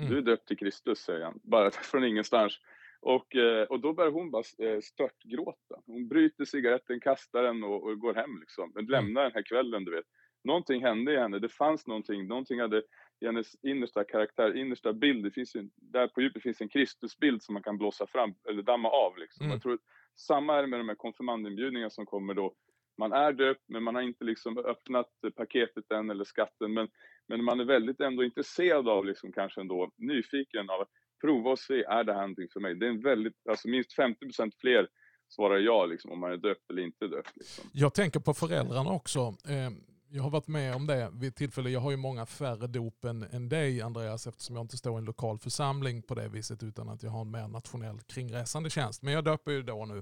[0.00, 0.10] Mm.
[0.10, 2.58] Du är döpt till Kristus, säger han, bara från ingenstans.
[3.00, 5.82] Och, eh, och då börjar hon bara eh, störtgråta.
[5.86, 8.72] Hon bryter cigaretten, kastar den och, och går hem liksom.
[8.74, 8.90] Men mm.
[8.90, 10.06] lämnar den här kvällen, du vet.
[10.44, 12.82] Någonting hände i henne, det fanns någonting, någonting hade
[13.20, 17.42] i hennes innersta karaktär, innersta bild, det finns ju, där på djupet finns en Kristusbild
[17.42, 19.44] som man kan blåsa fram, eller damma av liksom.
[19.44, 19.54] Mm.
[19.54, 19.78] Jag tror
[20.16, 22.54] samma är det med de här konfirmandinbjudningarna som kommer då.
[22.98, 26.88] Man är döpt, men man har inte liksom öppnat paketet än eller skatten, men,
[27.28, 31.58] men man är väldigt ändå intresserad av, liksom kanske ändå nyfiken av att prova och
[31.58, 32.74] se, är det här någonting för mig?
[32.74, 34.88] Det är en väldigt, alltså minst 50% fler
[35.28, 37.36] svarar ja, liksom, om man är döpt eller inte döpt.
[37.36, 37.70] Liksom.
[37.72, 39.18] Jag tänker på föräldrarna också.
[39.48, 39.70] Eh,
[40.10, 41.70] jag har varit med om det vid tillfälle.
[41.70, 44.98] Jag har ju många färre dop än, än dig Andreas eftersom jag inte står i
[44.98, 49.02] en lokal församling på det viset utan att jag har en mer nationell kringresande tjänst.
[49.02, 49.98] Men jag döper ju då nu.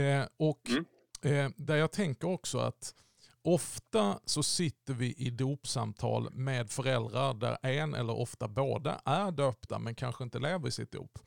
[0.00, 0.84] Eh, och mm.
[1.22, 2.94] Eh, där jag tänker också att
[3.42, 9.78] ofta så sitter vi i dopsamtal med föräldrar där en eller ofta båda är döpta
[9.78, 11.18] men kanske inte lever i sitt dop.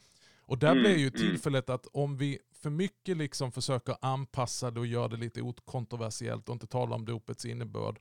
[0.51, 1.19] Och där mm, blir ju mm.
[1.19, 6.49] tillfället att om vi för mycket liksom försöker anpassa det och göra det lite okontroversiellt
[6.49, 7.99] och inte tala om dopets innebörd,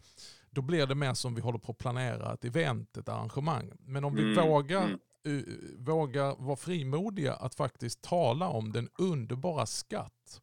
[0.51, 3.73] då blir det mer som vi håller på att planera ett event, ett arrangemang.
[3.79, 4.99] Men om vi mm, vågar,
[5.29, 5.43] uh,
[5.79, 10.41] vågar vara frimodiga att faktiskt tala om den underbara skatt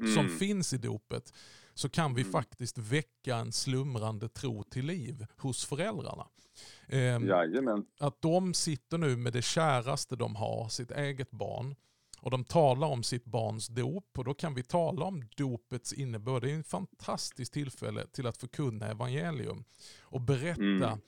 [0.00, 0.38] som mm.
[0.38, 1.32] finns i dopet,
[1.74, 2.32] så kan vi mm.
[2.32, 6.26] faktiskt väcka en slumrande tro till liv hos föräldrarna.
[6.88, 7.18] Eh,
[7.98, 11.74] att de sitter nu med det käraste de har, sitt eget barn,
[12.20, 16.42] och de talar om sitt barns dop och då kan vi tala om dopets innebörd.
[16.42, 19.64] Det är en fantastiskt tillfälle till att förkunna evangelium
[20.00, 20.98] och berätta mm.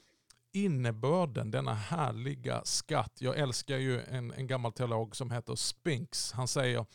[0.52, 3.12] innebörden, denna härliga skatt.
[3.18, 6.32] Jag älskar ju en, en gammal teolog som heter Spinks.
[6.32, 6.86] Han, säger,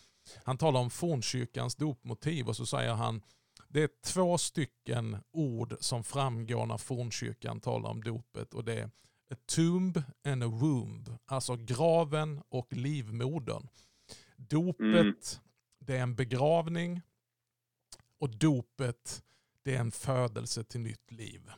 [0.43, 3.21] han talar om fornkyrkans dopmotiv och så säger han
[3.69, 8.89] det är två stycken ord som framgår när fornkyrkan talar om dopet och det är
[9.31, 13.67] a tomb and a womb, alltså graven och livmodern.
[14.35, 15.15] Dopet, mm.
[15.79, 17.01] det är en begravning
[18.19, 19.23] och dopet,
[19.63, 21.51] det är en födelse till nytt liv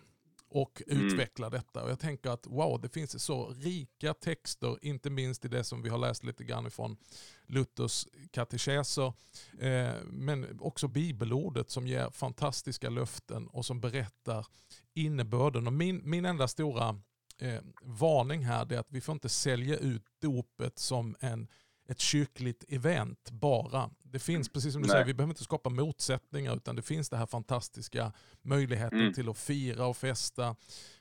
[0.50, 1.06] och mm.
[1.06, 1.84] utveckla detta.
[1.84, 5.82] Och jag tänker att wow, det finns så rika texter, inte minst i det som
[5.82, 6.98] vi har läst lite grann ifrån
[7.46, 9.14] Luthers katekeser,
[9.60, 14.48] eh, men också bibelordet som ger fantastiska löften och som berättar
[14.94, 15.68] innebörden.
[15.68, 17.02] Och min, min enda stora
[17.40, 21.48] eh, varning här är att vi får inte sälja ut dopet som en
[21.90, 23.90] ett kyrkligt event bara.
[24.02, 24.54] Det finns, mm.
[24.54, 24.94] precis som du Nej.
[24.94, 29.14] säger, vi behöver inte skapa motsättningar utan det finns den här fantastiska möjligheten mm.
[29.14, 30.56] till att fira och festa.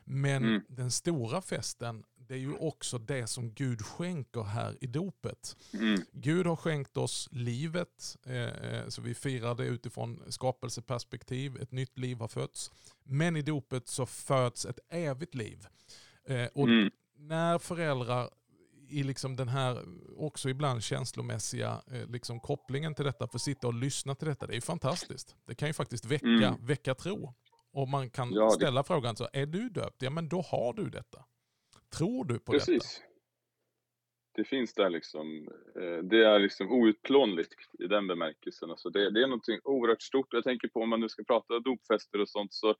[0.05, 0.63] Men mm.
[0.69, 5.57] den stora festen, det är ju också det som Gud skänker här i dopet.
[5.73, 6.01] Mm.
[6.13, 11.57] Gud har skänkt oss livet, eh, eh, så vi firar det utifrån skapelseperspektiv.
[11.63, 12.71] Ett nytt liv har fötts.
[13.05, 15.67] Men i dopet så föds ett evigt liv.
[16.25, 16.91] Eh, och mm.
[17.17, 18.31] när föräldrar
[18.91, 19.85] i liksom den här
[20.17, 24.57] också ibland känslomässiga eh, liksom kopplingen till detta, för sitta och lyssna till detta, det
[24.57, 25.37] är fantastiskt.
[25.47, 26.67] Det kan ju faktiskt väcka, mm.
[26.67, 27.35] väcka tro.
[27.73, 28.87] Och man kan ja, ställa det...
[28.87, 30.03] frågan, så är du döpt?
[30.03, 31.25] Ja men då har du detta.
[31.97, 32.95] Tror du på Precis.
[32.99, 33.09] detta?
[34.35, 38.71] Det finns där liksom, eh, det är liksom outplånligt i den bemärkelsen.
[38.71, 40.33] Alltså det, det är någonting oerhört stort.
[40.33, 42.75] Jag tänker på om man nu ska prata dopfester och sånt, så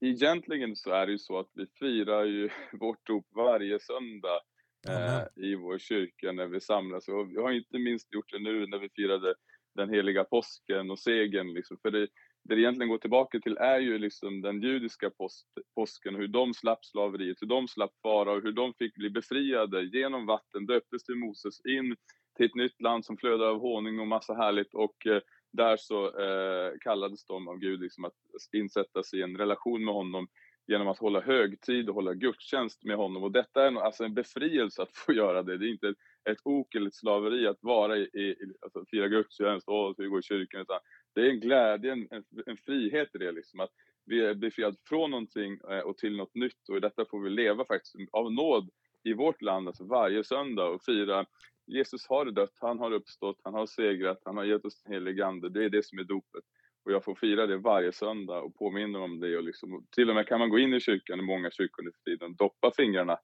[0.00, 4.40] egentligen så är det ju så att vi firar ju vårt dop varje söndag
[4.88, 7.08] eh, i vår kyrka när vi samlas.
[7.08, 9.34] Och vi har inte minst gjort det nu när vi firade
[9.74, 11.54] den heliga påsken och segern.
[11.54, 11.76] Liksom.
[11.82, 12.00] För det,
[12.44, 16.54] det det egentligen går tillbaka till är ju liksom den judiska post, påsken, hur de
[16.54, 21.04] slapp slaveriet, hur de slapp fara och hur de fick bli befriade genom vatten, döptes
[21.04, 21.96] till Moses in
[22.36, 25.20] till ett nytt land som flödar av honung och massa härligt och eh,
[25.52, 28.14] där så eh, kallades de av Gud liksom att
[28.52, 30.28] insätta sig i en relation med honom
[30.70, 33.22] genom att hålla högtid och hålla gudstjänst med honom.
[33.22, 35.58] Och detta är alltså en befrielse att få göra det.
[35.58, 35.96] Det är inte ett,
[36.30, 40.22] ett ok eller ett slaveri att vara i, i alltså fira gudstjänst och gå i
[40.22, 40.60] kyrkan.
[40.60, 40.78] Utan
[41.14, 42.08] det är en glädje, en,
[42.46, 43.32] en, frihet i det.
[43.32, 43.70] Liksom, att
[44.06, 46.68] vi är befriade från någonting eh, och till något nytt.
[46.68, 48.70] Och i detta får vi leva faktiskt av nåd
[49.04, 51.26] i vårt land, alltså varje söndag och fira
[51.66, 55.26] Jesus har dött, han har uppstått, han har segrat, han har gett oss den helige
[55.26, 55.48] Ande.
[55.48, 56.44] Det är det som är dopet.
[56.84, 59.36] Och jag får fira det varje söndag och påminna om det.
[59.36, 61.90] Och liksom, till och med kan man gå in i kyrkan, i många kyrkor nu
[61.92, 63.18] för tiden, doppa fingrarna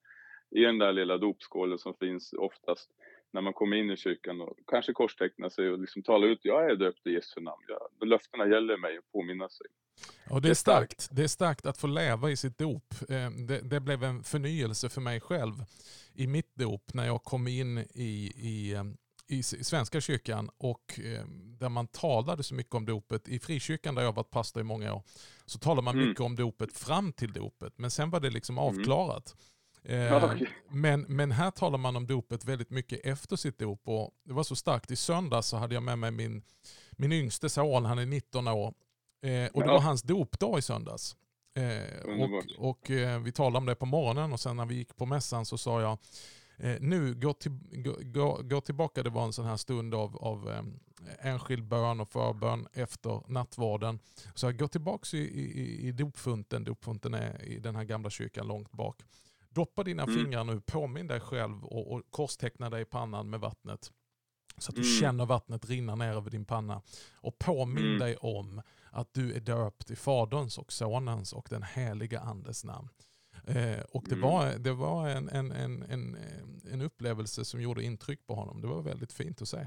[0.51, 2.91] i den där lilla dopskålen som finns oftast
[3.33, 6.71] när man kommer in i kyrkan och kanske korstecknar sig och liksom talar ut, jag
[6.71, 7.63] är döpt i Jesu namn.
[7.69, 9.67] Ja, löftena gäller mig och påminna sig.
[10.31, 11.09] Och det är starkt.
[11.11, 12.95] Det är starkt att få leva i sitt dop.
[13.09, 15.53] Eh, det, det, blev en förnyelse för mig själv
[16.15, 18.85] i mitt dop när jag kom in i, i, eh,
[19.29, 21.25] i Svenska kyrkan och eh,
[21.59, 23.29] där man talade så mycket om dopet.
[23.29, 25.03] I frikyrkan där jag varit pastor i många år
[25.47, 26.09] så talade man mm.
[26.09, 28.69] mycket om dopet fram till dopet men sen var det liksom mm.
[28.69, 29.37] avklarat.
[29.85, 30.47] Mm.
[30.71, 33.89] Men, men här talar man om dopet väldigt mycket efter sitt dop.
[33.89, 34.91] Och det var så starkt.
[34.91, 36.43] I söndags så hade jag med mig min,
[36.91, 38.75] min yngste son, han är 19 år.
[39.23, 41.17] Eh, och det var hans dopdag i söndags.
[42.05, 42.91] Och, och
[43.25, 45.81] vi talade om det på morgonen och sen när vi gick på mässan så sa
[45.81, 45.99] jag
[46.57, 50.17] eh, nu gå, till, gå, gå, gå, tillbaka, det var en sån här stund av,
[50.17, 50.63] av eh,
[51.19, 53.99] enskild bön och förbön efter nattvarden.
[54.35, 58.73] Så gå tillbaka i, i, i dopfunten, dopfunten är i den här gamla kyrkan långt
[58.73, 59.03] bak.
[59.49, 60.15] Doppa dina mm.
[60.15, 63.93] fingrar nu, påminn dig själv och, och korsteckna dig i pannan med vattnet.
[64.59, 65.01] Så att du mm.
[65.01, 66.83] känner vattnet rinna ner över din panna.
[67.15, 67.99] Och påminn mm.
[67.99, 72.89] dig om att du är döpt i Faderns och Sonens och den heliga Andes namn.
[73.47, 74.29] Eh, och det mm.
[74.31, 76.17] var, det var en, en, en, en,
[76.73, 78.61] en upplevelse som gjorde intryck på honom.
[78.61, 79.67] Det var väldigt fint att se.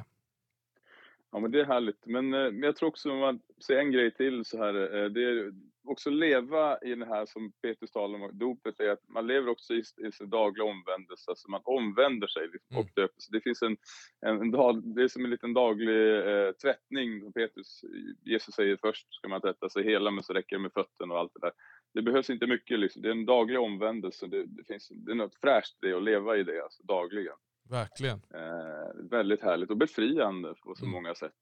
[1.31, 2.05] Ja men det är härligt.
[2.05, 5.23] Men eh, jag tror också, om man säger en grej till så här, eh, det
[5.23, 5.51] är
[5.83, 9.73] också leva i det här som Petrus talar om, dopet är att man lever också
[9.73, 12.93] i, i sin dagliga omvändelse, alltså man omvänder sig liksom, och mm.
[12.95, 13.31] döper sig.
[13.31, 13.77] Det finns en,
[14.25, 17.81] en, en dag, det är som en liten daglig eh, tvättning, som Petrus,
[18.23, 21.19] Jesus säger först ska man tvätta sig hela, men så räcker det med fötterna och
[21.19, 21.53] allt det där.
[21.93, 25.15] Det behövs inte mycket liksom, det är en daglig omvändelse, det, det finns, det är
[25.15, 27.35] något fräscht det att leva i det, alltså dagligen.
[27.69, 28.21] Verkligen.
[28.33, 30.91] Eh, väldigt härligt och befriande på så mm.
[30.91, 31.33] många sätt.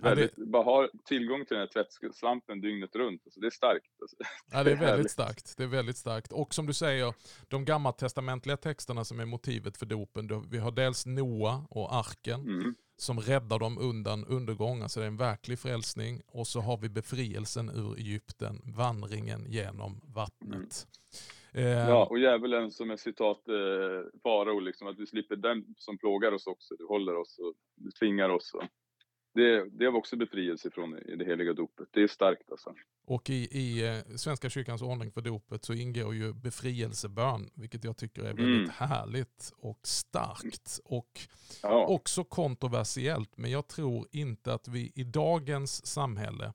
[0.00, 0.50] Väldigt, ja, det...
[0.50, 3.22] Bara ha tillgång till den här tvättslampen dygnet runt.
[3.24, 3.86] Alltså det är starkt.
[4.00, 4.16] Alltså.
[4.52, 5.56] Ja, det är väldigt starkt.
[5.56, 6.32] Det är väldigt starkt.
[6.32, 7.14] Och som du säger,
[7.48, 10.50] de gammaltestamentliga texterna som är motivet för dopen.
[10.50, 12.74] Vi har dels Noa och arken mm.
[12.96, 14.82] som räddar dem undan undergång.
[14.82, 16.22] Alltså det är en verklig frälsning.
[16.26, 20.52] Och så har vi befrielsen ur Egypten, vandringen genom vattnet.
[20.52, 20.68] Mm.
[21.54, 25.98] Eh, ja, och djävulen som är citat eh, farao, liksom, att vi slipper den som
[25.98, 26.74] plågar oss också.
[26.78, 28.54] Du håller oss och du tvingar oss.
[28.54, 28.62] Och
[29.34, 31.88] det, det har också befrielse från i det heliga dopet.
[31.90, 32.74] Det är starkt alltså.
[33.06, 37.96] Och i, i eh, Svenska kyrkans ordning för dopet så ingår ju befrielsebön, vilket jag
[37.96, 38.70] tycker är väldigt mm.
[38.70, 40.80] härligt och starkt.
[40.84, 41.20] Och
[41.62, 41.86] ja.
[41.86, 46.52] också kontroversiellt, men jag tror inte att vi i dagens samhälle,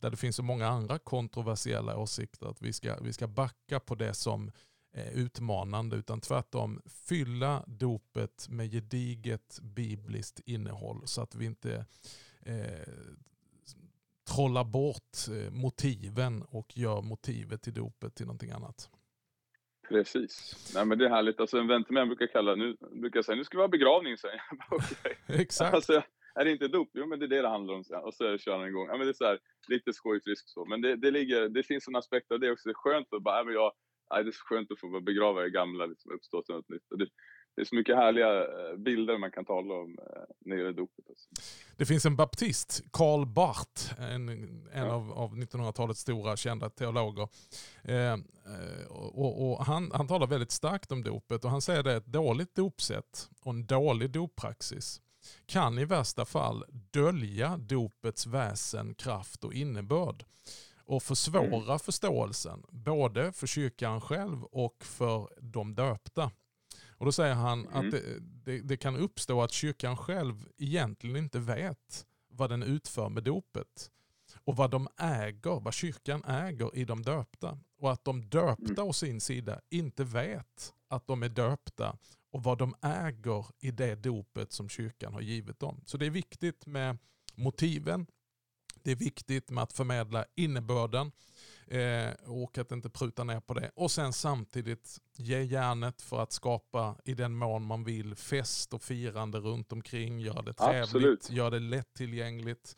[0.00, 3.94] där det finns så många andra kontroversiella åsikter, att vi ska, vi ska backa på
[3.94, 4.50] det som
[4.92, 11.84] Eh, utmanande utan tvärtom fylla dopet med gediget bibliskt innehåll så att vi inte
[12.46, 12.92] eh,
[14.34, 18.90] trollar bort eh, motiven och gör motivet till dopet till någonting annat.
[19.88, 20.56] Precis.
[20.74, 21.40] Nej, men det är härligt.
[21.40, 24.16] Alltså, en vän till mig brukar kalla nu, brukar säga nu ska vi ha begravning.
[24.16, 25.14] Säger okay.
[25.40, 25.74] Exakt.
[25.74, 26.02] Alltså,
[26.34, 26.90] är det inte dop?
[26.94, 27.84] Jo, men det är det det handlar om.
[28.04, 28.86] Och så kör han igång.
[28.86, 29.38] Ja, men det är så här,
[29.68, 30.64] lite skojfrisk så.
[30.64, 32.68] Men det, det, ligger, det finns en aspekt av det också.
[32.68, 33.72] Det är skönt att bara, ja, men jag,
[34.10, 36.86] nej, det är så skönt att få begrava det gamla, liksom, uppstå till något nytt.
[36.90, 37.06] Det,
[37.56, 40.76] det är så mycket härliga eh, bilder man kan tala om eh, när det gäller
[40.76, 41.04] dopet.
[41.76, 44.92] Det finns en baptist, Karl Barth, en, en ja.
[44.92, 47.28] av, av 1900-talets stora kända teologer.
[47.84, 48.16] Eh,
[48.88, 52.54] och, och han, han talar väldigt starkt om dopet och han säger det ett dåligt
[52.54, 55.00] dopsätt och en dålig doppraxis
[55.46, 60.24] kan i värsta fall dölja dopets väsen, kraft och innebörd
[60.90, 61.78] och försvåra mm.
[61.78, 66.30] förståelsen både för kyrkan själv och för de döpta.
[66.88, 67.78] Och Då säger han mm.
[67.78, 73.08] att det, det, det, kan uppstå att kyrkan själv egentligen inte vet vad den utför
[73.08, 73.90] med dopet
[74.44, 77.58] och vad de äger, vad kyrkan äger i de döpta.
[77.78, 78.88] Och att de döpta mm.
[78.88, 81.96] å sin sida inte vet att de är döpta
[82.30, 85.80] och vad de äger i det dopet som kyrkan har givit dem.
[85.86, 86.98] Så det är viktigt med
[87.34, 88.06] motiven,
[88.82, 91.12] det är viktigt med att förmedla innebörden
[91.66, 93.70] eh, och att inte pruta ner på det.
[93.74, 98.82] Och sen samtidigt ge järnet för att skapa, i den mån man vill, fest och
[98.82, 100.20] firande runt omkring.
[100.20, 101.30] Göra det trevligt, Absolut.
[101.30, 102.76] göra det lättillgängligt.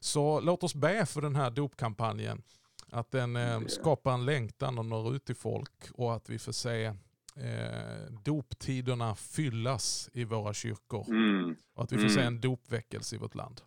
[0.00, 2.42] Så låt oss be för den här dopkampanjen.
[2.90, 6.52] Att den eh, skapar en längtan och når ut till folk och att vi får
[6.52, 6.94] se
[7.36, 11.08] eh, doptiderna fyllas i våra kyrkor.
[11.08, 11.56] Mm.
[11.74, 12.14] Och att vi får mm.
[12.14, 13.60] se en dopväckelse i vårt land.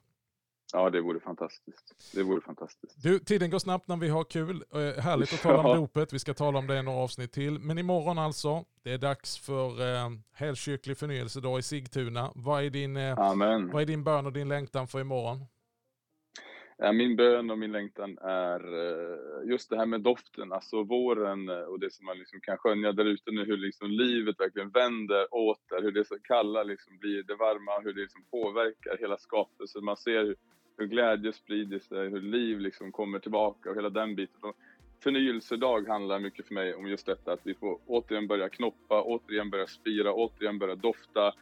[0.74, 2.14] Ja, det vore fantastiskt.
[2.16, 3.04] Det vore fantastiskt.
[3.04, 4.64] Du, tiden går snabbt när vi har kul.
[4.74, 6.14] Eh, härligt att tala om dopet.
[6.14, 7.60] Vi ska tala om det i några avsnitt till.
[7.60, 12.32] Men imorgon alltså, det är dags för eh, helkyrklig förnyelsedag i Sigtuna.
[12.36, 13.16] Vad är, din, eh,
[13.72, 15.46] vad är din bön och din längtan för imorgon?
[16.84, 21.50] Eh, min bön och min längtan är eh, just det här med doften, alltså våren
[21.50, 24.70] eh, och det som man liksom kan skönja där ute nu, hur liksom livet verkligen
[24.70, 29.18] vänder åter, hur det så kalla liksom blir det varma, hur det liksom påverkar hela
[29.18, 29.86] skapelsen.
[29.86, 30.36] Man ser hur,
[30.78, 34.40] hur glädje sprider sig, hur liv liksom kommer tillbaka och hela den biten.
[34.42, 34.56] Och
[35.04, 39.50] förnyelsedag handlar mycket för mig om just detta, att vi får återigen börja knoppa, återigen
[39.50, 41.34] börja spira, återigen börja dofta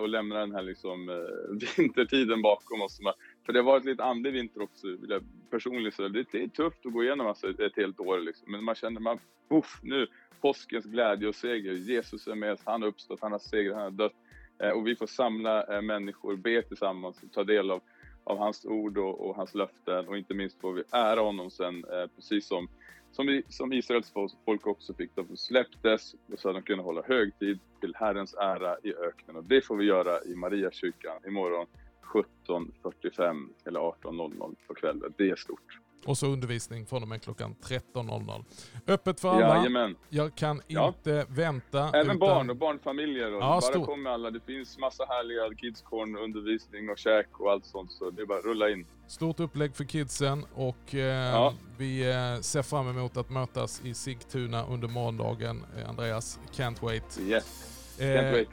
[0.00, 1.06] och lämna den här liksom,
[1.76, 3.00] vintertiden bakom oss.
[3.46, 6.08] För det har varit lite andlig vinter också, vill jag personligen säga.
[6.08, 8.52] Det, är tufft att gå igenom alltså, ett helt år liksom.
[8.52, 9.18] Men man känner, man,
[9.50, 10.06] uff, nu,
[10.40, 11.72] påskens glädje och seger.
[11.72, 14.14] Jesus är med oss, han har uppstått, han har segrat, han har dött.
[14.58, 17.80] Eh, och vi får samla eh, människor, be tillsammans och ta del av,
[18.24, 20.08] av hans ord och, och hans löften.
[20.08, 22.68] Och inte minst får vi ära honom sen, eh, precis som
[23.14, 24.12] som, vi, som Israels
[24.44, 25.10] folk också fick.
[25.14, 29.36] De släpptes och så att de kunde hålla högtid till Herrens ära i öknen.
[29.36, 31.66] Och det får vi göra i Mariakyrkan imorgon
[32.04, 35.14] 17.45 eller 18.00 på kvällen.
[35.16, 35.80] Det är stort.
[36.06, 38.44] Och så undervisning från och med klockan 13.00.
[38.86, 39.56] Öppet för alla.
[39.56, 39.96] Jajamän.
[40.08, 41.24] Jag kan inte ja.
[41.28, 41.88] vänta.
[41.88, 42.18] Även utan...
[42.18, 43.34] barn och barnfamiljer.
[43.34, 44.30] Och ja, bara kom med alla.
[44.30, 47.92] Det finns massa härliga kidscorn, undervisning och käk och allt sånt.
[47.92, 48.86] Så det är bara att rulla in.
[49.06, 51.54] Stort upplägg för kidsen och eh, ja.
[51.78, 55.64] vi eh, ser fram emot att mötas i Sigtuna under morgondagen.
[55.78, 57.20] Eh, Andreas, can't wait.
[57.20, 57.73] Yes.
[57.98, 58.46] Eh, okay.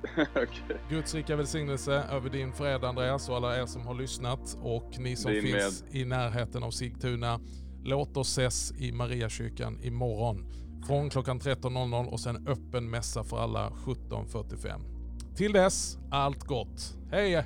[0.89, 5.15] Guds rika välsignelse över din fredag Andreas och alla er som har lyssnat och ni
[5.15, 6.01] som din finns med.
[6.01, 7.39] i närheten av Sigtuna.
[7.83, 10.45] Låt oss ses i Mariakyrkan imorgon
[10.87, 14.81] från klockan 13.00 och sen öppen mässa för alla 17.45.
[15.35, 16.97] Till dess, allt gott.
[17.11, 17.45] Hej!